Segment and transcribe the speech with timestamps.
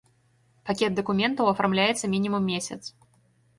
[0.69, 2.81] Пакет дакументаў афармляецца мінімум месяц.